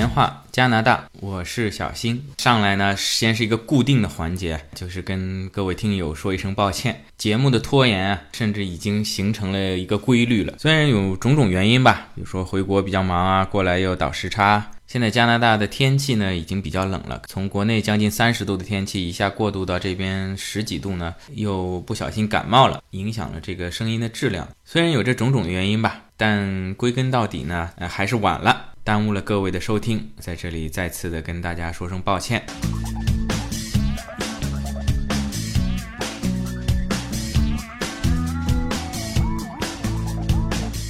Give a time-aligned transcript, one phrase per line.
[0.00, 2.24] 闲话加拿大，我是小新。
[2.38, 7.04] 上来呢，先是一个固定的环节，就是跟各位听友说一声抱歉。
[7.18, 10.54] 节目的拖延啊，甚至已经形成了一个规律了。
[10.58, 14.70] 虽然有种种原因吧，比如说回国比较忙啊，过来又倒时差。
[14.86, 24.48] 现在加拿大的天气呢，已经比较冷了，从国内将近三十度的天气一下过渡到这边十几度呢，又不小心感冒了，影响了这个声音的质量。
[24.64, 28.68] 虽然有这种种的原因吧，但归根到底呢，呃，还是晚了。
[28.82, 32.42] 耽误了各位的收听，在这里再次的跟大家说声抱歉。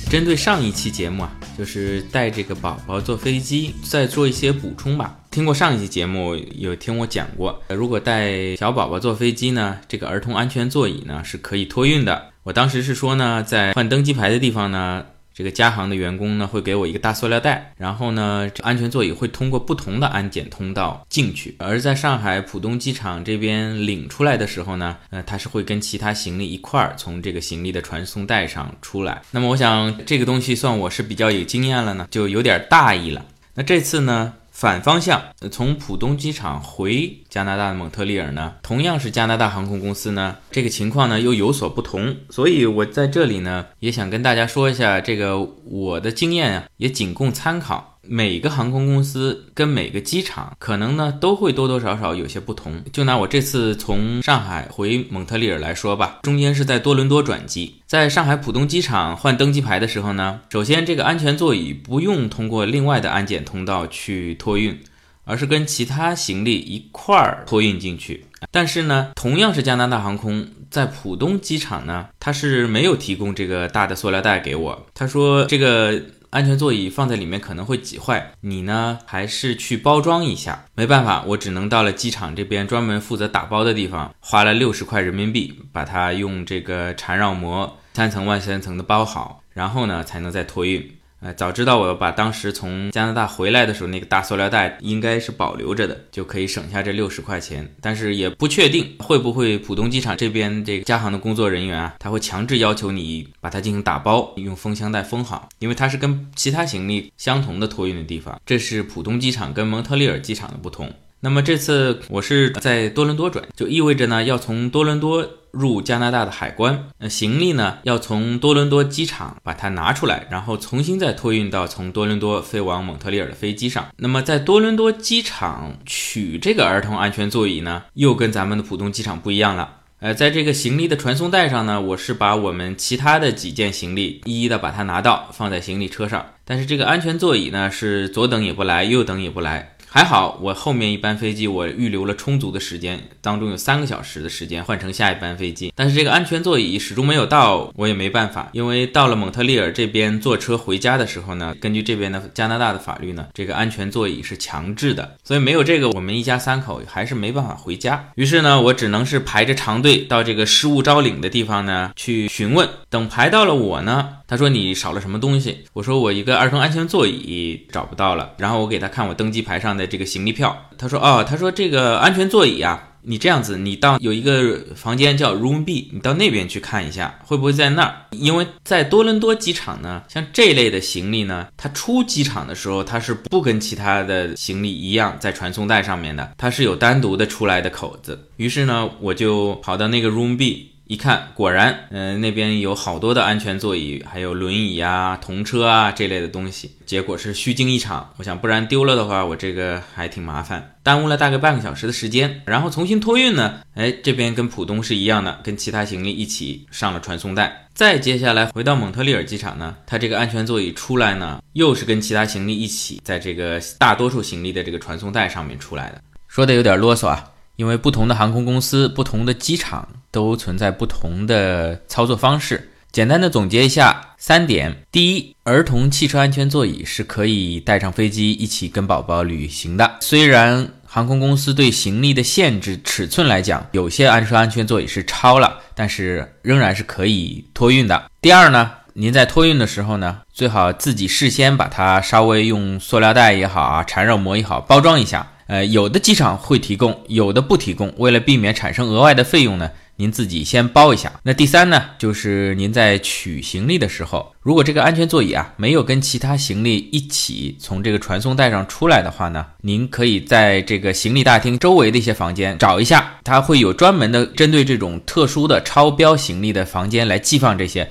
[0.09, 5.19] 针对上一期节目啊，就是带这个宝宝坐飞机，再做一些补充吧。
[5.31, 12.31] 听过上一期节目，有听我讲过，如果带小宝宝坐飞机呢，这个儿童安全座椅呢是可以托运的。
[12.45, 15.05] 我当时是说呢，在换登机牌的地方呢。
[15.33, 21.55] 这个加航的员工呢，会给我一个大塑料袋，然后呢，安全座椅会通过不同的安检通道进去。
[21.59, 29.23] 而在上海浦东机场这边领出来的时候呢，呃，它是会跟其他行李一块儿从这个行李的传送带上出来。
[29.31, 33.25] 那么我想这个东西算我是比较有经验了呢，就有点大意了。
[33.55, 34.35] 那这次呢？
[34.61, 47.90] 反方向，从浦东机场回加拿大蒙特利尔呢，同样是加拿大航空公司呢，这个情况呢又有所不同，所以我在这里呢也想跟大家说一下，这个我的经验啊，也仅供参考。
[48.03, 52.83] 每个航空公司跟每个机场可能呢都会多多少少有些不同。
[52.93, 64.81] 就拿我这次从上海回蒙特利尔来说吧，中间是在多伦多转机，在上海浦东机场换登机牌的时候呢，首先这个安全座椅不用通过另外的安检通道去托运，
[65.25, 68.25] 而是跟其他行李一块儿托运进去。
[68.51, 76.03] 但是呢，同样是加拿大航空在浦东机场呢，它是没有提供这个大的塑料袋给我，他说这个。
[76.31, 80.65] 安全座椅放在里面可能会挤坏，你呢还是去包装一下。
[80.77, 90.97] 没办法，我只能到了机场这边专门负责打包的地方，花了六十块人民币，把它用这个缠绕膜三层万三层的包好，然后呢才能再托运。
[91.21, 97.71] 哎，早知道我要把当时从加拿大回来的时候那个大塑料袋应该是保留着的，就可以省下这六十块钱。
[97.83, 108.41] 但是也不确定会不会浦东机场这边这个加航的工作人员啊，他会强制要求你把它进行打包，用封箱袋封好，因为它是跟其他行李相同的托运的地方。
[108.47, 110.91] 这是浦东机场跟蒙特利尔机场的不同。
[111.23, 123.89] 那么这次我是在多伦多转，就意味着呢要从多伦多入加拿大的海关，那行李呢要从多伦多机场把它拿出来，然后重新再托运到从多伦多飞往蒙特利尔的飞机上。
[123.99, 129.77] 那么在多伦多机场取这个儿童安全座椅呢，又跟咱们的浦东机场不一样了。
[129.99, 139.77] 呃，在这个行李的传送带上呢，我是把我们其他的几件行李一一的把它拿到放在行李车上，但是这个安全座椅呢是左等也不来，右等也不来。
[139.93, 145.73] 还好，我后面一班飞机我预留了充足的时间，当中有三个小时的时间换成下一班飞机。
[145.75, 158.11] 但是这个安全座椅始终没有到，我也没办法，因为到了蒙特利尔这边坐车回家的时候呢，根据这边的加拿大的法律呢，这个安全座椅是强制的，所以没有这个，我们一家三口还是没办法回家。
[158.15, 162.69] 于是呢，我只能是排着长队到这个失物招领的地方呢去询问。
[162.89, 164.11] 等排到了我呢。
[164.31, 165.59] 他说你少了什么东西？
[165.73, 168.33] 我说我一个儿童安全座椅找不到了。
[168.39, 170.57] 然后我给他看我登机牌上的这个行李票。
[170.79, 177.95] 他说哦，他说这个安全座椅啊，你这样子，你到有一个房间叫 Room B，你到那边去看一下，会不会在那儿？
[178.13, 188.29] 因为在多伦多机场呢，像这类的行李呢，它出机场的时候，它是不跟其他的行李一样在传送带上面的，它是有单独的出来的口子。
[188.37, 190.70] 于是呢，我就跑到那个 Room B。
[190.91, 196.73] 一看，果然，嗯，那边有好多的安全座椅，还有轮椅啊、童车啊这类的东西。
[196.85, 198.13] 结果是虚惊一场。
[198.17, 202.43] 我想，不然丢了的话，我这个还挺麻烦，耽误了大概半个小时的时间。
[202.45, 207.69] 然后重新托运呢，哎，这边跟浦东是一样的，跟其他行李一起上了传送带。
[207.73, 216.03] 再接下来回到蒙特利尔机场呢，它这个安全座椅出来呢，又是跟其他行李一起在这个大多数行李的这个传送带上面出来的。
[216.27, 217.25] 说的有点啰嗦啊。
[217.61, 222.71] 因为不同的航空公司、不同的机场都存在不同的操作方式。
[222.91, 229.99] 简单的总结一下三点：第一，儿童汽车安全座椅是可以带上飞机一起跟宝宝旅行的。
[230.01, 238.11] 虽然航空公司对行李的限制尺寸来讲，有些安车安全座椅是超了，但是仍然是可以托运的。
[238.23, 245.31] 第二呢，您在托运的时候呢，最好自己事先把它稍微用塑料袋也好啊，缠绕膜也好包装一下。
[245.51, 247.93] 呃，有的机场会提供，有的不提供。
[247.97, 251.13] 为了避免产生额外的费用呢，您自己先包一下。
[251.25, 267.91] 那第三呢，就是您在取行李的时候，如果这个安全座椅啊没有跟其他行李一起从这个传送带上出来的话呢，您可以在这个行李大厅周围的一些房间找一下，它会有专门的针对这种特殊的超标行李的房间来寄放这些。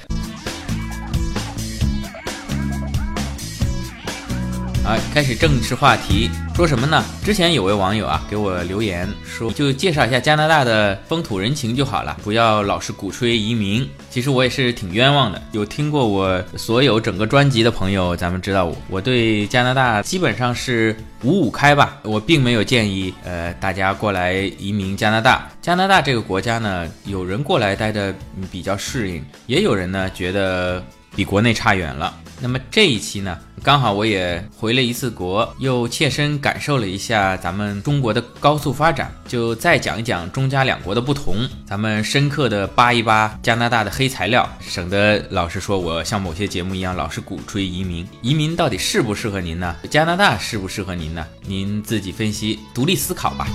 [4.90, 7.06] 啊，开始正式话题，说什么呢？
[7.24, 13.88] 之前有位网友啊给我留言说，就介绍一下加拿大的风土人情就好了，不要老是鼓吹移民。
[14.10, 15.40] 其实我也是挺冤枉的。
[15.52, 22.00] 有听过我所有整个专辑的朋友，咱们知道我我对加拿大基本上是五五开吧。
[22.02, 25.48] 我并没有建议呃大家过来移民加拿大。
[25.62, 28.12] 加拿大这个国家呢，有人过来待着
[28.52, 30.84] 比较适应，也有人呢觉得
[31.16, 32.12] 比国内差远了。
[32.42, 48.08] 那么这一期呢，刚好我也回了一次国，又切身感受了一下咱们中国的高速发展，就再讲一讲中加两国的不同，咱们深刻的扒一扒加拿大的黑材料，省得老是说我像某些节目一样老是鼓吹移民。
[48.22, 49.76] 移民到底适不适合您呢？
[49.90, 51.28] 加拿大适不适合您呢？
[51.46, 53.48] 您自己分析，独立思考吧。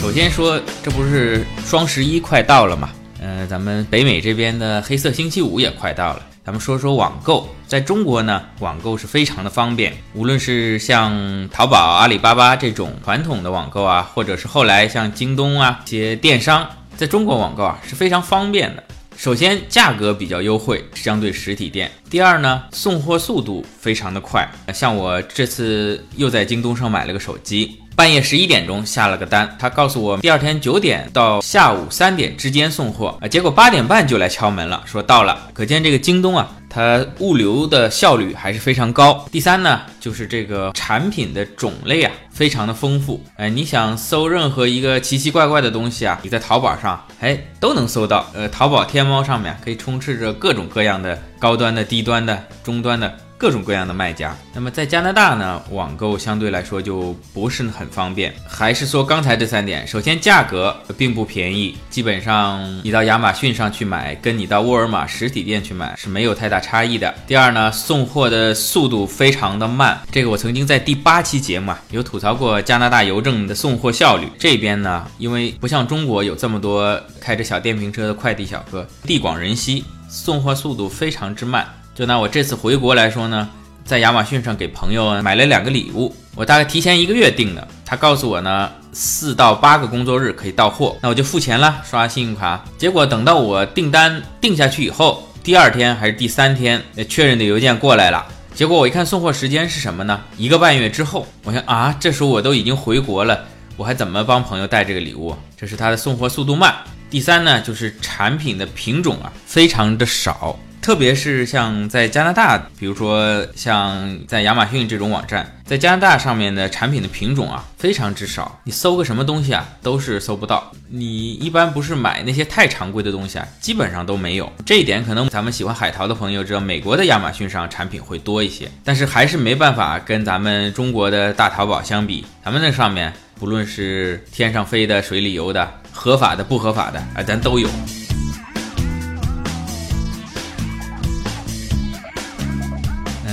[0.00, 2.88] 首先说，这不是双十一快到了吗？
[3.26, 7.48] 呃，咱们北美这边的黑色星期五也快到了，咱们说说网购。
[7.66, 18.84] 在中国呢，网购是非常的方便，无论是像淘宝、阿里巴巴这种传统的网购啊，或者是后来像京东啊这些电商，在中国网购啊是非常方便的。
[19.16, 21.90] 首先，价格比较优惠，相对实体店。
[22.08, 24.48] 第二呢，送货速度非常的快。
[24.72, 27.80] 像我这次又在京东上买了个手机。
[27.96, 35.48] 半夜十一点钟下了个单，他告诉我第二天九点到下午三点之间送货啊，结果八点半就来敲门了，说到了。
[35.54, 39.26] 可见这个京东啊，它物流的效率还是非常高。
[39.32, 43.24] 第三呢，就是这个产品的种类啊，非常的丰富。
[43.36, 48.26] 哎，你想搜任何一个奇奇怪怪的东西啊，你在淘宝上哎都能搜到。
[48.34, 53.10] 呃，淘宝天猫上面可以充斥着各种各样的高端的、低端的、中端的。
[53.38, 58.34] 各种各样的卖家，那么在加拿大呢，网购相对来说就不是很方便。
[58.48, 67.14] 还是说刚才这三点，首先价格并不便宜，基本上你到亚马逊上去买，跟你到沃尔玛实体店去买是没有太大差异的。
[67.26, 74.26] 第二呢，送货的速度非常的慢，这个我曾经在第八期节目啊有吐槽过加拿大邮政的送货效率。
[74.38, 81.66] 这边呢，因为不像中国有这么多开着小电瓶车的快递小哥，地广人稀，送货速度非常之慢。
[81.96, 83.48] 就拿我这次回国来说呢，
[83.82, 92.62] 在亚马逊上给朋友买了两个礼物，我大概提前一个月订的，他告诉我呢，四到八个工作日可以到货，那我就付钱了，刷信用卡。
[92.76, 98.26] 结果等到我订单定下去以后，第二天还是第三天，确认的邮件过来了。
[98.54, 100.20] 结果我一看送货时间是什么呢？
[100.36, 101.26] 一个半月之后。
[101.44, 103.42] 我想啊，这时候我都已经回国了，
[103.78, 105.34] 我还怎么帮朋友带这个礼物？
[105.56, 106.74] 这是他的送货速度慢。
[107.08, 110.58] 第三呢，就是产品的品种啊，非常的少。
[110.80, 120.72] 特别是像在加拿大，比如说像在亚马逊这种网站，在加拿大上面的产品的品种啊非常之少，你搜个什么东西啊都是搜不到。
[120.88, 124.52] 你一般不是买那些太常规的东西啊，基本上都没有。
[124.64, 132.24] 这一点可能咱们喜欢海淘的朋友知道，美国的亚马逊上产品会多一些，但是还是没办法跟咱们中国的大淘宝相比。
[132.44, 137.68] 咱们那上面不论是天上飞的、水里游的、合法的、不合法的啊，咱都有。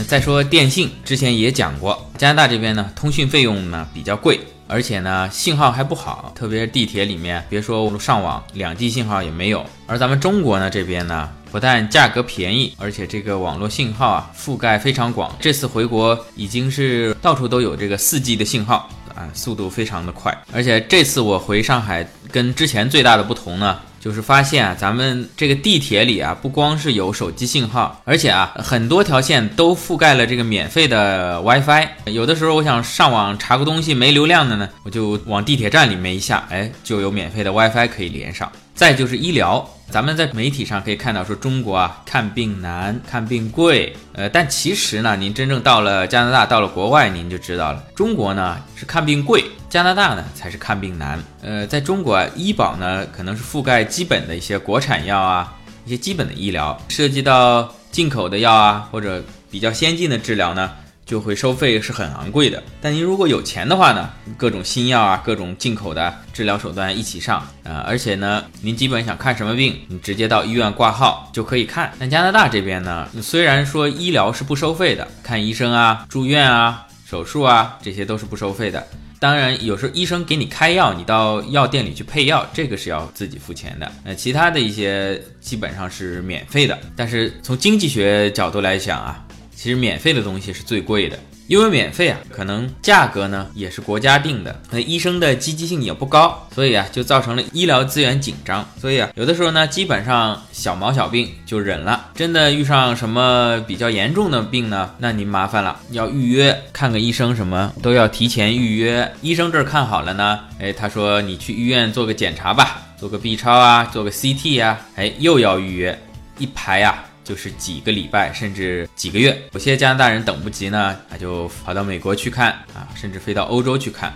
[0.03, 9.65] 再说电信，之前也讲过，加拿大这边呢，通讯费用呢比较贵，而且呢信号还不好，特别是地铁里面，别说上网，两 G 信号也没有。
[9.87, 15.35] 而咱们中国呢这边呢，不但价格便宜，而且这个网络信号啊覆盖非常广。
[15.39, 20.35] 这次回国已经是到处都有这个四 G 的信号啊，速度非常的快。
[20.51, 23.79] 而且这次我回上海，跟之前最大的不同呢。
[24.03, 31.87] 就是发现啊，咱们这个地铁里啊，不光是有手机信号，而且啊，很多条线都覆盖了这个免费的 WiFi。
[32.07, 38.51] 有的时候我想上网查个东西没流量的呢，我就往地铁站里面一下，哎，就有免费的 WiFi 可以连上。
[38.75, 51.23] 再就是医疗，咱们在媒体上可以看到说中国啊看病难、看病贵，呃，但其实呢，您真正到了加拿大、到了国外，您就知道了，中国呢是看病贵，加拿大呢才是看病难。
[51.43, 55.53] 呃，在中国啊，医保呢可能是覆盖基本的一些国产药啊，
[55.85, 60.71] 一些基本的医疗，涉及到进口的药啊，或者比较先进的治疗呢。
[61.05, 71.91] 就会收费是很昂贵的，但您如果有钱的话呢，各种新药啊，各种进口的治疗手段一起上啊，而且呢，您基本想看什么病，你直接到医院挂号就可以看。
[71.99, 78.85] 但加拿大这边呢，虽然说医疗是不收费的，看医生啊、住院啊、手术啊，这些都是不收费的。
[79.19, 83.89] 当然，有时候医生给你开药，你到药店里去配药，这个是要自己付钱的。
[84.03, 86.77] 那其他的一些基本上是免费的。
[86.93, 89.23] 但是从经济学角度来讲啊，
[89.55, 91.17] 其实免费的东西是最贵的。
[91.47, 98.65] 因为免费啊，可能价格呢也是国家定的，那医生的积极性也不高，所以啊就造成了医疗资源紧张。
[98.79, 102.11] 所以啊，有的时候呢，基本上小毛小病就忍了。
[102.15, 109.11] 真的遇上什么比较严重的病呢，那您麻烦了，要预约看个医生，什么都要提前预约。
[109.21, 116.01] 医生这儿看好了呢，哎，他说你去医院做个检查吧，做个 B 超啊，做个 CT 呀，哎，又要预约，
[116.37, 117.03] 一排呀。
[117.23, 124.13] 就是几个礼拜，甚至几个月，有些加拿大人等不及呢，他就跑到美国去看啊，甚至飞到欧洲去看。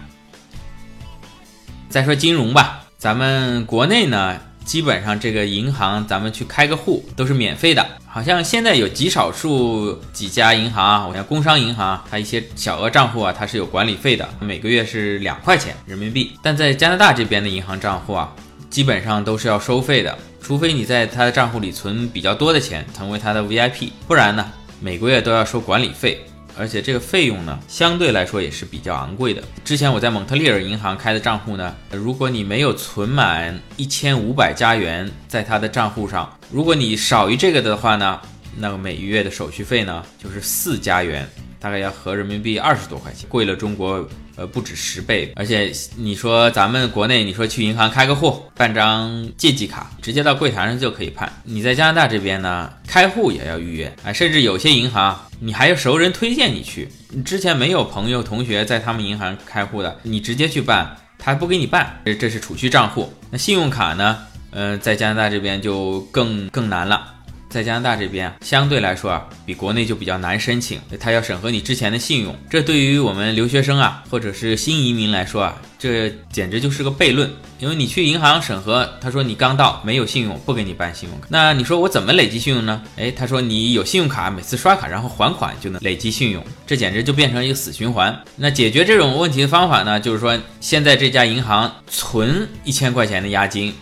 [1.90, 7.86] 再说金融吧，咱们国内呢，基本上这个银行，咱们去开个户都是免费的。
[8.10, 16.34] 好像现在有极少数几家银行啊，我像工商银行，它一些小额账户啊，它是有管理费的，每个月是两块钱人民币。
[16.42, 18.34] 但在加拿大这边的银行账户啊，
[18.70, 20.18] 基本上都是要收费的。
[20.48, 24.50] 除非你在他的账户里存比较多的钱，成为他的 VIP，不然呢，
[24.80, 26.22] 每个月都要收管理费，
[26.58, 29.44] 而且这个费用呢，相对来说也是比较昂贵的。
[29.66, 38.18] 之前我在蒙特利尔银行开的账户呢，如果你没有存满一千五百加元在他的账户上，如果你少于这个的话呢，
[38.56, 41.28] 那么每月的手续费呢，就是四加元。
[41.60, 45.34] 大概要合人民币二十多块钱，贵了中国呃不止十倍。
[45.36, 51.30] 而且你说咱们国内，你说去银行开个户，办张借记卡，直接到柜台上就可以办。
[51.44, 62.00] 你在加拿大这边呢，开户也要预约啊，甚至有些银行你还有熟人推荐你去，你之前没有朋友同学在他们银行开户的，你直接去办，他不给你办。
[62.06, 63.12] 这这是储蓄账户。
[63.32, 64.20] 那信用卡呢？
[64.52, 67.16] 呃，在加拿大这边就更更难了。
[67.50, 72.36] 在加拿大这边，相对来说啊，比国内就比较难申请，他要审核你之前的信用。
[72.50, 77.30] 这对于我们留学生啊，或者是新移民来说啊，这简直就是个悖论。
[77.60, 81.28] 因为你去银行审核，他说你刚到没有信用，不给你办信用卡。
[81.30, 82.84] 那你说我怎么累积信用呢？
[82.98, 88.16] 哎，他说你有信用卡，每次刷卡然后还款就能累积信用，这简直就变成一个死循环。
[88.36, 93.74] 那解决这种问题的方法呢，就是说现在这家银行存一千块钱的押金。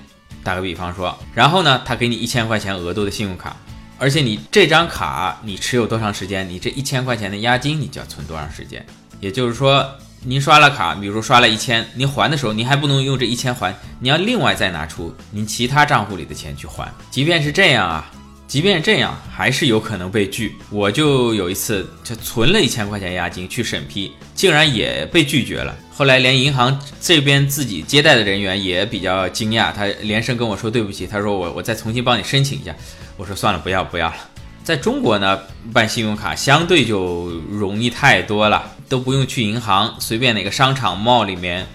[0.45, 3.57] 打个比方说，然后呢，他给你一千块钱额度的信用卡，
[3.97, 8.85] 而且你这张卡你持有多长时间，你这一千块钱的押金你就要存多长时间。
[9.19, 9.83] 也就是说，
[10.23, 16.87] 您刷了卡，比如说刷了一千，您还的时候，您还不能用这一千还，你要另外再拿出您其他账户里的钱去还。
[17.09, 18.11] 即便是这样啊。
[18.47, 20.55] 即便这样，还是有可能被拒。
[20.69, 25.75] 我就有一次，就存了一千块钱押金去审批，竟然也被拒绝了。
[25.97, 32.75] 后来连银行这边自己接待的人员也比较惊讶，他连声跟我说对不起，他说我我再重新帮你申请一下。
[33.15, 34.15] 我说算了，不要不要了。
[34.63, 35.39] 在中国呢，
[35.71, 41.65] 办信用卡相对就容易太多了，都不用去银行，随便哪个商场 mall 里面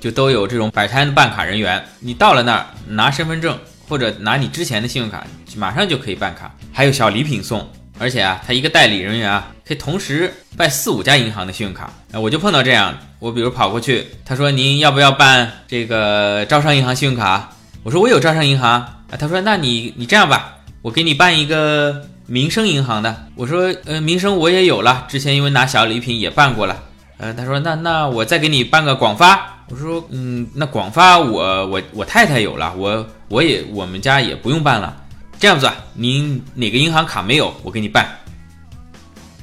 [0.00, 3.58] 就都有这种摆摊的办卡人员，你到了那儿拿身份证。
[3.88, 7.68] 或者拿你之前的信用卡，马上就可以办卡，还有小礼品送。
[7.98, 11.92] 而且啊，他一个代理人员啊，可以同时办四五家银行的信用卡。
[12.14, 17.52] 我就碰到这样，我比如跑过去，他说您要不要办这个招商银行信用卡？
[17.84, 19.16] 我说我有招商银行啊。
[19.16, 23.28] 他说那你你这样吧，我给你办一个民生银行的。
[23.36, 26.82] 我说呃，民生我也有了，之前因为拿小礼品也办过了。
[27.18, 29.64] 呃，他说那那我再给你办个广发。
[29.68, 34.96] 我说，嗯，那广发我我我太太有了，我我也我们家也不用办了。
[35.38, 38.04] 这样子，您哪个银行卡没有，我给你办。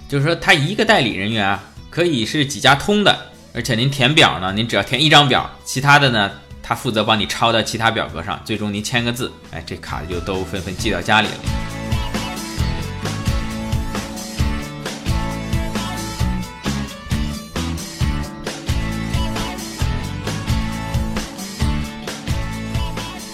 [0.09, 3.17] 就是说，他一个代理人员啊，可以是几家通的，
[3.51, 11.33] 而且您填表呢，您只要填一张表，其他的呢，他负责帮你抄到其他表格上，最终您签个字，哎，这卡就都纷纷寄到家里了。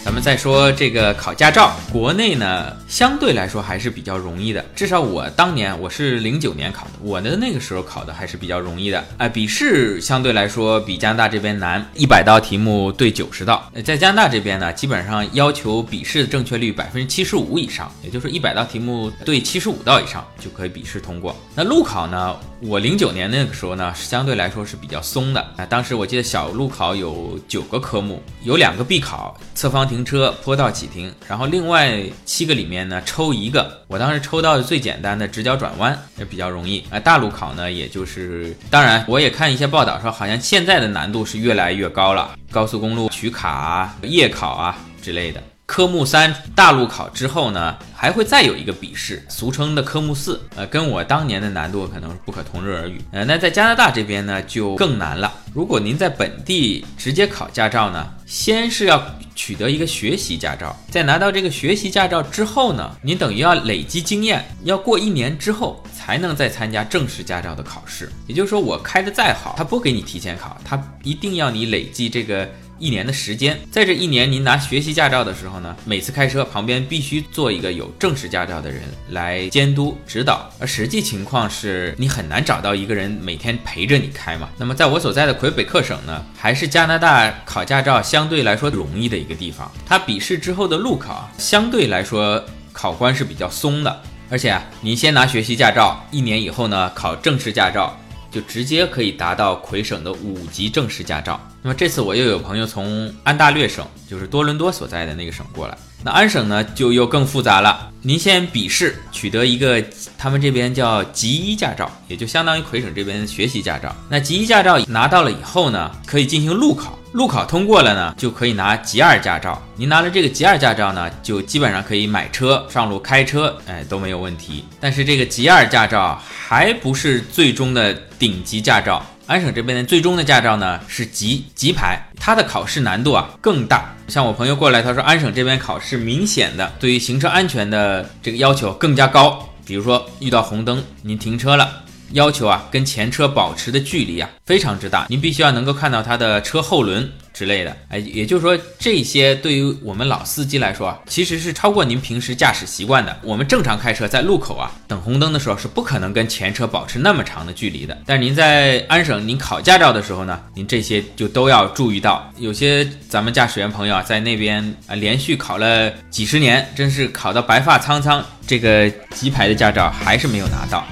[0.04, 9.04] 咱们再说这个考驾照，国内呢相对来说还是比较容易的，至少我当年我是零九年考的，我的那个时候考的还是比较容易的。
[9.18, 13.70] 哎，笔试相对来说比加拿大这边难，一百道题目对九十道。
[13.84, 21.36] 在加拿大这边呢，基本上要求笔试的正确率百分之七十五以上，也就是一百道题目对七十五道以上就可以笔试通过。
[21.54, 25.42] 那路考呢，我零九年那个时候呢，相对来说是比较松的。
[25.58, 30.34] 啊，当时我记得小路考有九个科目，有两个必考，侧方停车。
[30.46, 36.84] 坡道启停，然后另外七个里面呢抽一个，我当时抽到的最简单的直角转弯也比较容易。
[36.90, 45.42] 啊，大路考呢，也就是当然我也看一些报道说，好像现在的难度是越来越高了，高速公路取卡、夜考啊之类的。
[45.66, 50.40] 科目三大路考之后呢，还会再有一个笔试，俗称的科目四。
[50.56, 53.02] 呃，跟我当年的难度可能不可同日而语。
[53.12, 55.34] 呃，那在加拿大这边呢，就更难了。
[55.54, 59.04] 如果您在本地直接考驾照呢，先是要
[59.34, 68.12] 取得一个学习驾照，在拿到这个学习驾照之后呢，您等于要累积经验，要过一年之后才能再参加正式驾照的考试。
[68.28, 72.48] 也就是说，我开的再好，他不给你提前考，他一定要你累积这个。
[72.78, 80.50] 一年的时间，在这一年您拿学习驾照的时候呢，每次开车旁边必须做一个有正式驾照的人来监督指导。
[80.60, 84.50] 而实际情况是你很难找到一个人每天陪着你开嘛。
[84.58, 89.72] 那么在我所在的魁北克省呢，还是加拿大考驾照相对来说容易的一个地方。
[89.86, 97.98] 它笔试之后的路考相对来说考官是比较松的，而且啊，您先拿学习驾照，一年以后呢考正式驾照。
[98.32, 101.40] 就直接可以达到魁省的五级正式驾照。
[101.66, 105.76] 那么这次我又有朋友从安大略省，就是多伦多所在的那个省过来。
[106.04, 107.90] 那安省呢就又更复杂了。
[108.04, 109.84] 您先笔试取得一个，
[110.16, 113.96] 他们这边叫级一驾照，也就相当于魁省这边学习驾照。
[114.08, 117.00] 那级一驾照拿到了以后呢，可以进行路考。
[117.14, 119.60] 路考通过了呢，就可以拿级二驾照。
[119.76, 124.64] 您拿了这个级二驾照呢，就基本上可以买车、上路开车，哎，都没有问题。
[124.80, 129.04] 但是这个级二驾照还不是最终的顶级驾照。
[129.28, 133.96] 安省这边的最终的驾照呢是级级牌，它的考试难度啊更大。
[134.08, 139.50] 像我朋友过来，他说安省这边考试明显的对于行车安全的这个要求更加高。
[139.66, 141.85] 比如说遇到红灯，您停车了。
[142.12, 153.18] 要求啊，跟前车保持的距离啊非常之大，您必须要能够看到它的车后轮之类的，哎，也就是说这些对于我们老司机来说啊，其实是超过您平时驾驶习惯的。
[153.24, 157.98] 我们正常开车在路口啊等红灯的时候是不可能跟前车保持那么长的距离的。
[158.06, 162.32] 但是您在安省您考驾照的时候呢，您这些就都要注意到。
[162.38, 170.86] 有些咱们驾驶员朋友啊在那边啊连续考了几十年，真是考到白发苍苍，这个级牌的驾照还是没有拿到。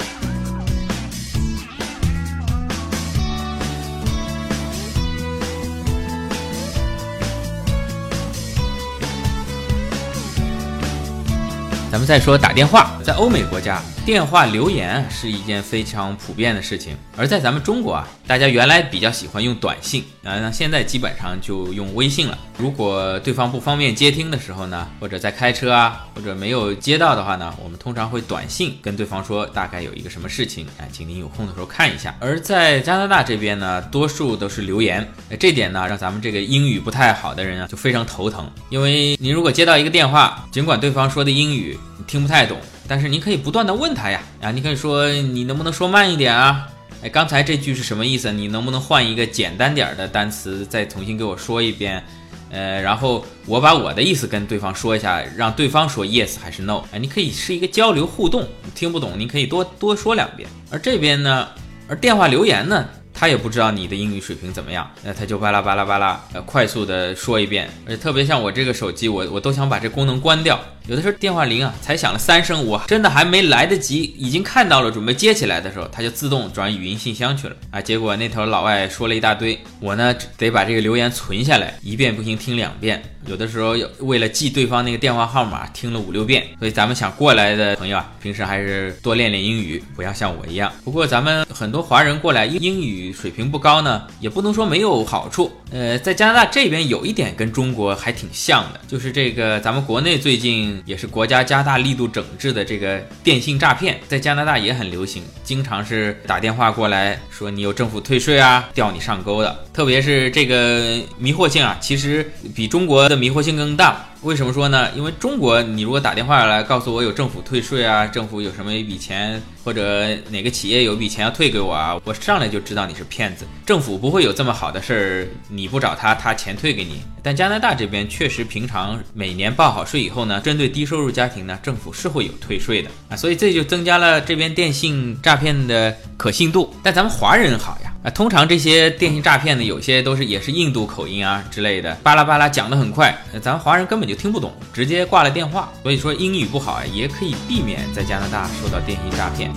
[11.93, 22.37] 咱们再说打电话，在欧美国家，电话留言是一件非常普遍的事情，而在咱们中国啊，大家原来比较喜欢用短信啊，那现在基本上就用微信了。
[22.57, 32.13] 如果对方不方便接听的时候呢，或者在开车啊，或者没有接到的话呢，我们通常会短信跟对方说大概有一个什么事情，哎，请您有空的时候看一下。
[32.19, 41.79] 而在加拿大这边呢，多数都是留言，这点呢，让咱们这个英语不太好的人啊，就非常头疼，因为您如果接到一个电话，尽管对方说的英语。
[41.95, 46.67] 你听不太懂，但是你可以不断的问他呀，啊，你可以说你能不能说慢一点啊？
[47.03, 48.31] 哎，刚才这句是什么意思？
[48.31, 52.03] 你能不能换一个简单点的单词，再重新给我说一遍？
[52.49, 56.83] 呃，然后我把我的意思跟对方说一下，让对方说 yes 还是 no？
[56.91, 60.47] 哎，你可以是一个交流互动，听不懂你可以多多说两遍。
[60.69, 61.47] 而这边呢，
[61.87, 62.87] 而电话留言呢？
[63.23, 67.69] 他也不知道你的英语水平怎么样，那他就巴拉巴拉巴拉，呃，快速的说一遍。
[67.85, 70.59] 而且特别像我这个手机，我我都想把这功能关掉。
[70.89, 77.81] 有的时候电话铃啊，才响了三声，我真的还没来得及，已经看到了，准备接起来的时候，它就自动转语音信箱去了啊。
[77.81, 83.01] 结果那头老外说了一大堆，我呢得把这个留言存下来，一遍不行听两遍。
[83.25, 86.45] 有的时候为了记对方那个电话号码，听了五六遍。
[86.59, 90.69] 所以咱们想过来的朋友啊，平时还是多练练英语，不要像我一样。
[90.83, 95.51] 不过咱们很多华人过来英英语水平不高呢，也不能说没有好处。
[95.73, 100.81] 呃，在加拿大这边有一点跟中国还挺像的，就是这个咱们国内最近。
[100.85, 109.65] 也是国家加大力度整治的这个电信诈骗，在加拿大也很流行，经常是打电话过来说你有政府退税啊，钓你上钩的。
[109.73, 114.05] 特别是这个迷惑性啊，其实比中国的迷惑性更大。
[114.21, 114.89] 为什么说呢？
[114.95, 123.45] 因为中国，你如果打电话来告诉我有政府退税啊，政府有什么一笔钱，或者哪个企业有笔钱要退给我啊，我上来就知道你是骗子。
[123.65, 127.01] 政府不会有这么好的事儿，你你不找他，他钱退给你。
[127.21, 136.75] 但加拿大这边确实，平常每年报好税以后呢，针对低收入家庭呢，政府是会有退税的啊，所以这就增加了这边电信诈骗的可信度。
[136.83, 137.93] 但咱们华人好呀。
[138.03, 145.71] 啊，通常这些电信诈骗呢，有些都是也是印度口音啊之类的，巴拉巴拉讲得很快，咱华人根本就听不懂，直接挂了电话。
[145.81, 149.49] 所以说英语不好啊，也可以避免在加拿大受到电信诈骗。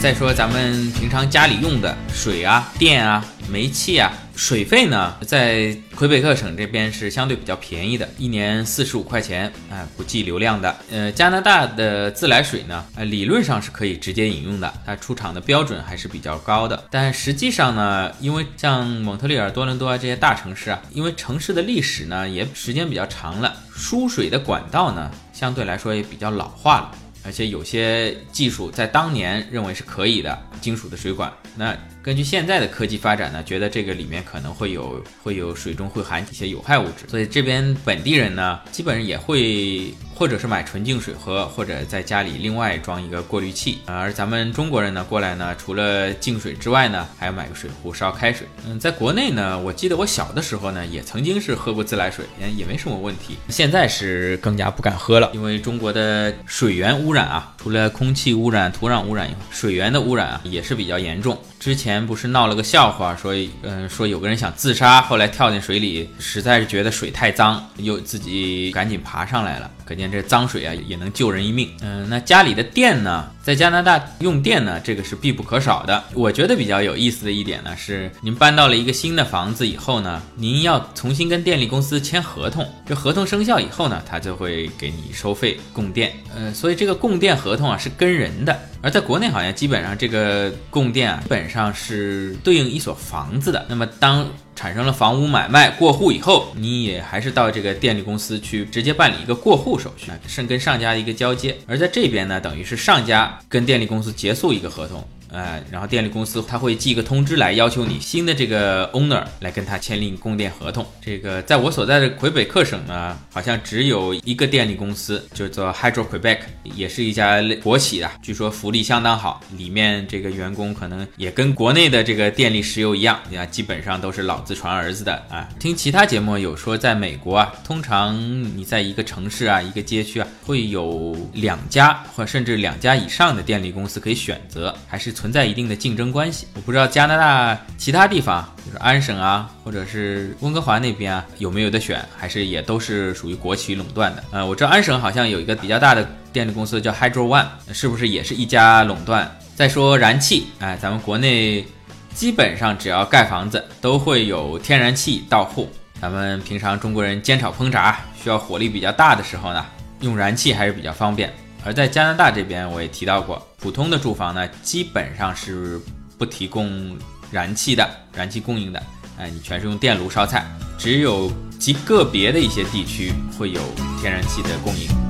[0.00, 4.12] 再说咱们平常家里用的水啊、电啊、煤气啊。
[4.36, 10.76] 水费呢，在魁北克省这边是相对比较便宜的，一年四十五块钱啊，不计流量的。
[10.92, 16.84] 呃，加拿大的自来水呢，呃，理论上是可以直接饮用的，它出厂的标准还是比较高的。
[16.92, 26.92] 但实际上呢，因为像蒙特利尔、多伦多啊这些大城市啊，因为城市的历史呢也时间比较长了，输水的管道呢相对来说也比较老化了，
[27.24, 31.76] 而且有些技术在当年认为是可以的，金属的水管那。
[32.02, 43.80] 根据现在的科技发展呢，觉得这个里面可能会有会有水中会含一些有害物质，所以这边本地人呢，基本上也会或者是买纯净水喝，或者在家里另外装一个过滤器。
[43.86, 48.46] 而咱们中国人呢，过来呢，除了净水之外呢，还要买个水壶烧开水。
[48.66, 52.24] 嗯，在国内呢，我记得我小的时候呢，也曾经是喝过自来水，
[52.56, 53.36] 也没什么问题。
[53.48, 61.36] 现在是更加不敢喝了，因为中国的水源污染啊，除了空气污染、土壤污染以外，水源的污染啊也是比较严重。
[61.58, 69.68] 之前不是闹了个笑话，说，嗯，说有个人想自杀，后来跳进水里，实在是觉得水太脏，又自己赶紧爬上来了。
[69.84, 71.70] 可见这脏水啊也能救人一命。
[71.80, 76.04] 嗯，那家里的电呢，在加拿大用电呢，这个是必不可少的。
[76.12, 82.68] 我觉得比较有意思的一点呢，是您搬到了一个新的房子以后呢，您要重新跟电力公司签合同。
[82.84, 86.12] 这合同生效以后呢，他就会给你收费供电。
[86.36, 88.54] 呃，所以这个供电合同啊是跟人的。
[88.82, 93.64] 而在国内好像基本上这个供电啊，基本上是对应一所房子的。
[93.66, 101.56] 那么当产生了房屋买卖过户以后，你也还是到这个电力公司去直接办理一个过户手续，是跟上家一个交接。
[101.68, 105.06] 而在这边呢，等于是上家跟电力公司结束一个合同。
[105.30, 110.86] 呃，然后电力公司他会寄一个通知来，要求你新的这个 owner 来跟他签订供电合同。
[111.02, 118.14] 这个在我所在的魁北克省呢，好像只有一个电力公司，就做 Hydro Quebec，也是一家国企啊。
[118.22, 125.46] 据说福利相当好，里面这个员工可能也跟国内的这个电力石油一样，啊，基本上都是老子传儿子的啊。
[125.60, 128.16] 听其他节目有说，在美国啊，通常
[128.56, 135.14] 你在一个城市啊，一个街区啊，会有两家或甚至两家以上的电力公司可以选择，还是。
[135.18, 144.22] 存在一定的竞争关系，我不知道加拿大其他地方，就是安省啊，或者是温哥华那边啊，有没有的选，还是也都是属于国企垄断的。
[144.30, 149.28] 呃，我知道安省好像有一个比较大的电力公司叫 Hydro One，是不是也是一家垄断？
[149.56, 151.66] 再说燃气，哎，咱们国内
[152.14, 155.68] 基本上只要盖房子，都会有天然气到户。
[156.00, 159.66] 咱们平常中国人煎炒烹炸需要火力比较大的时候呢，
[159.98, 161.34] 用燃气还是比较方便。
[161.64, 165.80] 而在加拿大这边，我也提到过，普通的住房呢，基本上是
[166.16, 166.96] 不提供
[167.30, 168.82] 燃气的，燃气供应的，
[169.18, 170.46] 哎，你全是用电炉烧菜，
[170.78, 173.60] 只有极个别的一些地区会有
[174.00, 175.07] 天然气的供应。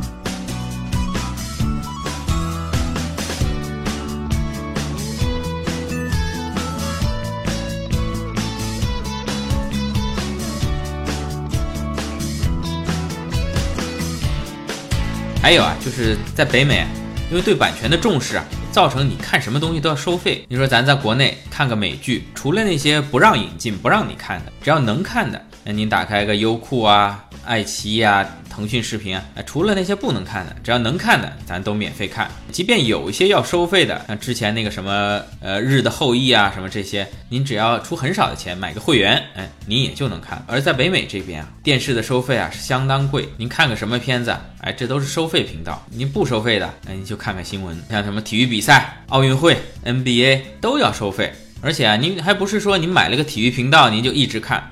[15.49, 16.87] 还有啊，就是在北美，
[17.31, 20.45] 因为对版权的重视啊，造成你看什么东西都要收费。
[20.47, 27.25] 你说咱在国内看个美剧，除了那些不让引进、不让你看的，只要能看的，那您打开个优酷啊。
[27.45, 32.31] 爱奇艺啊，腾讯视频啊，除了那些不能看的，只要能看的，咱都免费看。
[32.53, 40.45] 即便有一些要收费的，像之前那个什么呃日的后裔啊，什么这些，您只要出很少的钱买个会员，哎，您也就能看。
[40.47, 43.27] 而在北美这边啊，电视的收费啊是相当贵。
[43.39, 45.83] 您看个什么片子，哎，这都是收费频道。
[45.91, 51.33] 您不收费的，哎，您就看看新闻，像什么体育比赛、奥运会、NBA 都要收费。
[51.63, 54.69] 而且啊，您还不是说您买了个体育频道，您就一直看。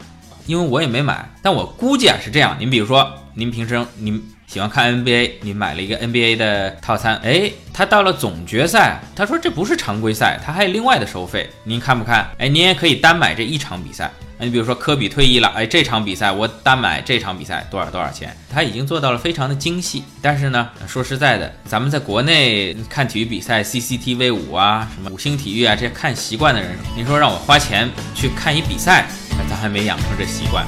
[0.47, 2.57] 因为我也没买，但我估计啊是这样。
[2.59, 12.31] 您比如说，您平时您喜欢看 NBA，您买了一个 NBA 的套餐，哎，他到了总决赛，他说这不是常规赛，他还有另外的收费，您看不看？
[12.39, 14.11] 哎，您也可以单买这一场比赛。
[14.39, 18.37] 那你比如说科比退役了，哎，这场比赛我单买这场比赛多少多少钱？
[18.49, 20.05] 他已经做到了非常的精细。
[20.23, 29.07] 但是呢，说实在的，咱们在国内看体育比赛，CCTV 五啊，什么五星体育啊，这些看习惯的人，您说让我花钱去看一比赛？
[29.49, 30.65] 咱还没养成这习惯。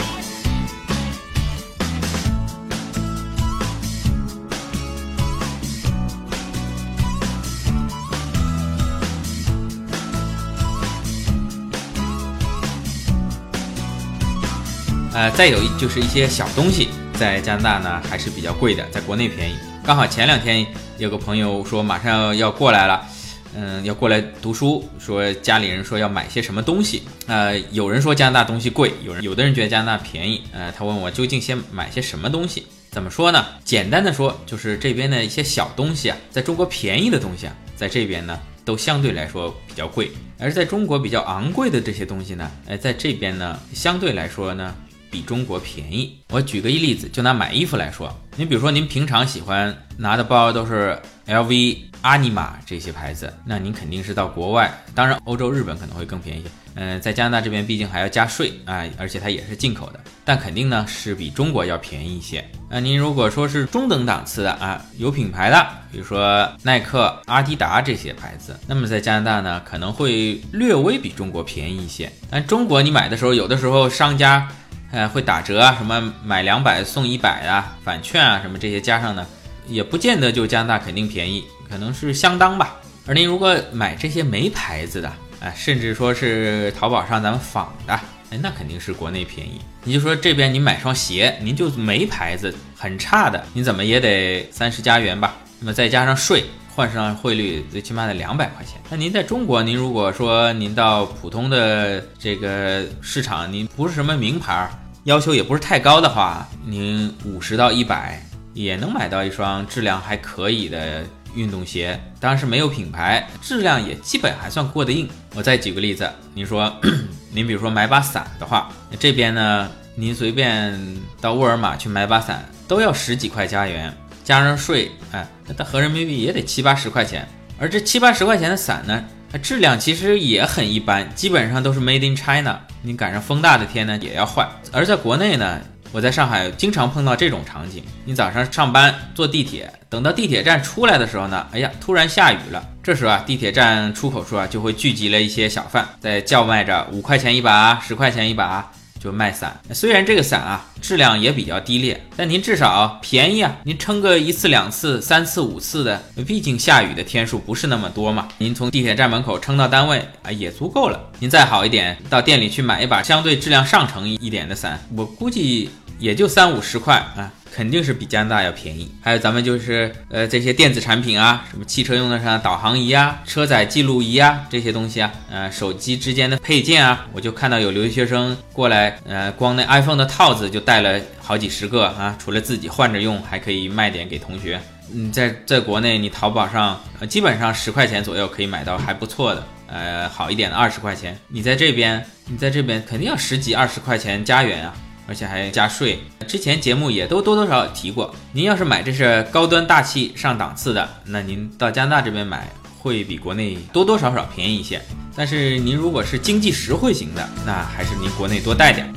[15.18, 19.54] 呃，再有一就是一些小东西，在加拿大呢还是比较贵的，在国内便宜。
[19.84, 20.64] 刚好前两天
[20.96, 23.04] 有个朋友说马上要过来了。
[23.52, 32.64] 嗯，要过来读书，说家里人说要买些什么东西，呃，有人说加拿大东西贵，有人有的人觉得加拿大便宜，呃，他问我究竟先买些什么东西？
[32.92, 33.44] 怎么说呢？
[33.64, 38.38] 简单的说，就是这边的一些小东西啊，在中国便宜的东西啊，在这边呢。
[38.64, 44.74] 都相对来说比较贵，而在中国比较昂贵的这些东西呢，哎，在这边呢相对来说呢
[45.10, 46.18] 比中国便宜。
[46.30, 51.78] 我举个一例子，就拿买衣服来说，您比如说您平常喜欢拿的包都是 LV。
[52.00, 56.44] 阿尼玛这些牌子，那您肯定是到国外，当然欧洲、日本可能会更便宜。
[56.76, 62.42] 嗯，在加拿大这边毕竟还要加税啊，而且它也是进口的，但肯定呢是比中国要便宜一些。
[62.70, 72.08] 那您如果说是中等档次的啊，有品牌的，比如说耐克、阿迪达这些牌子，那么在加拿大呢可能会略微比中国便宜一些。
[72.30, 74.48] 但中国你买的时候，有的时候商家
[74.90, 79.26] 呃会打折啊，什么买两百送一百啊，返券啊什么这些加上呢，
[79.66, 81.44] 也不见得就加拿大肯定便宜。
[81.68, 87.92] 可能是相当吧，而您如果买这些没牌子的，哎，甚至说是淘宝上咱们仿的，
[88.30, 89.60] 哎，那肯定是国内便宜。
[89.84, 95.36] 你就说这边你买双鞋，您就没牌子，很差的，你怎么也得三十加元吧？
[95.60, 96.44] 那么再加上税，
[96.78, 98.80] 换上汇率，最起码得两百块钱。
[98.88, 104.70] 那您在中国，您如果说您到普通的这个市场，您不是什么名牌，
[105.02, 108.22] 要求也不是太高的话，您五十到一百
[108.54, 111.04] 也能买到一双质量还可以的。
[111.34, 115.06] 运动鞋当然是没有品牌，质量也基本还算过得硬。
[115.34, 116.72] 我再举个例子，您说，
[117.30, 120.80] 您比如说买把伞的话，这边呢，您随便
[121.20, 123.94] 到沃尔玛去买把伞都要十几块加元，
[124.28, 127.26] 加上税，哎，那合人民币也得七八十块钱。
[127.58, 132.60] 而这七八十块钱的伞呢，它质量其实也很一般，基本上都是 Made in China。
[132.82, 134.46] 你赶上风大的天呢，也要坏。
[134.70, 135.58] 而在国内呢。
[135.90, 142.62] 我在上海经常碰到这种场景：你早上上班坐地铁，等到地铁站出来的时候呢，哎呀，突然下雨了。
[142.82, 148.70] 这时候啊，地铁站出口处啊就会聚集了一些小贩，在叫卖着五块钱一把、十块钱一把。
[148.98, 153.56] 就卖伞，虽然这个伞啊质量也比较低劣，但您至少便宜啊！
[153.64, 158.28] 您撑个一次两次、三次五次的，毕竟下雨的天数不是那么多嘛。
[158.38, 161.00] 您从地铁站门口撑到单位啊也足够了。
[161.20, 167.32] 您再好一点，到店里去买一把相对质量上乘一点的伞，我估计也就三五十块啊。
[167.50, 168.88] 肯定是比加拿大要便宜。
[169.02, 184.60] 还有咱们就是呃这些电子产品啊，什么汽车用的上导航仪啊、车载记录仪啊这些东西啊，呃手机之间的配件啊，我就看到有留学生过来，呃光那 iPhone 的套子就带了好几十个啊，除了自己换着用，还可以卖点给同学。
[184.94, 191.18] 嗯，在在国内你淘宝上呃基本上十块钱左右可以买到还不错的，呃好一点的二十块钱。
[191.26, 194.76] 你在这边你在这边肯定要十几二十块钱加元啊。
[195.08, 198.14] 而且还加税，之前节目也都多多少少提过。
[198.32, 202.46] 您要是买这是高端大气上档次的，那您到加拿大这边买
[202.78, 204.80] 会比国内多多少少便宜一些。
[205.16, 208.92] 但是您如果是经济实惠型的，那还是您国内多带点。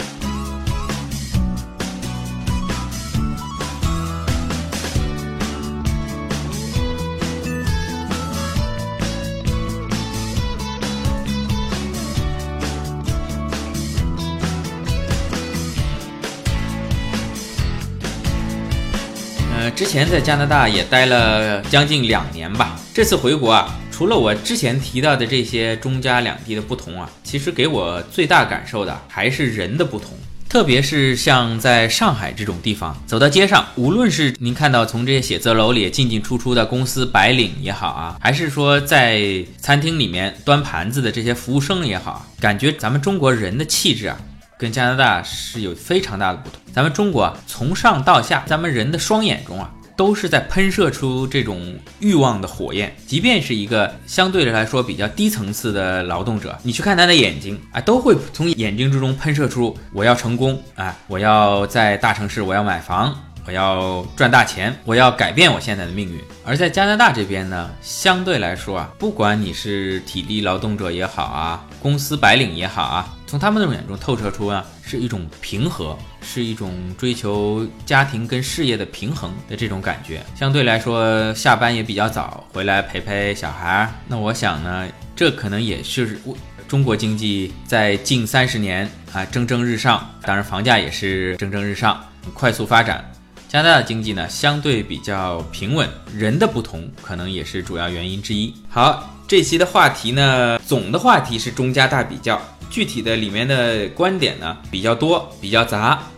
[19.92, 22.80] 前在加拿大也待了将近两年吧。
[22.94, 30.12] 这次回国啊，除了我之前提到的这些中加两地的不同啊，其实给我最大感受的还是人的不同。
[30.48, 39.22] 特别是像在上海这种地方，走到街上，无论是您看到从这些写字楼里进进出出的公司白领也好啊，还是说在
[39.58, 44.18] 餐厅里面端盘子的这些服务生也好，感觉咱们中国人的气质啊。
[44.58, 46.62] 跟加拿大是有非常大的不同。
[46.72, 49.68] 咱们中国啊从上到下，咱们人的双眼中啊，
[50.02, 52.92] 都是在喷射出这种欲望的火焰。
[53.06, 63.16] 即便是一个相对来说比较低层次的劳动者，你去看他的眼睛啊，都会从眼睛之中喷射出我要成功啊，我要在大城市，我要买房。
[63.44, 66.20] 我要赚大钱，我要改变我现在的命运。
[66.46, 80.22] 而在加拿大这边呢，相对来说啊，不管你是体力劳动者也好啊，公司白领也好啊，从他们的眼中透射出啊，是一种平和，是一种追求家庭跟事业的平衡的这种感觉。
[80.36, 83.92] 相对来说，下班也比较早，回来陪陪小孩。
[84.08, 86.20] 那我想呢，这可能也是
[86.68, 92.02] 中国经济在近三十年啊蒸蒸日上，当然房价也是蒸蒸日上，
[92.34, 93.04] 快速发展。
[93.50, 98.54] 加拿大的经济呢，相对比较平稳，人的不同可能也是主要原因之一。
[98.70, 106.02] 好，这期的话题呢，总的话题是中加大比较，具体的里面的观点呢比较多，比较杂，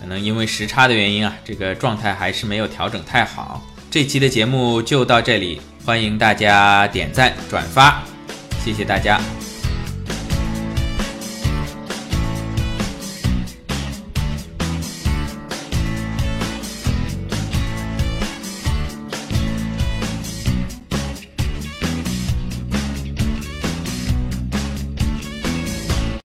[0.00, 3.60] 可能因为时差的原因啊，这个状态还是没有调整太好。
[3.90, 8.02] 这期的节目就到这里，欢迎大家点赞转发，
[8.64, 9.20] 谢谢大家。